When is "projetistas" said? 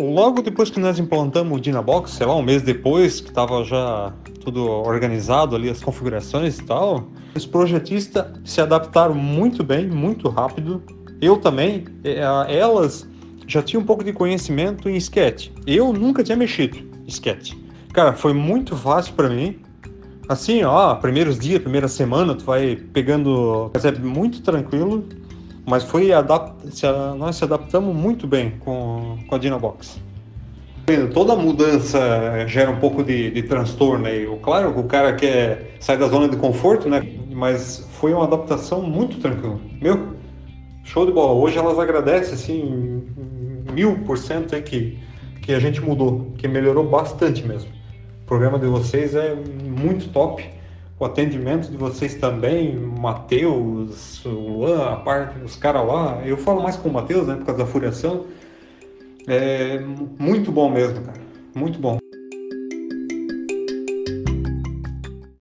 7.46-8.26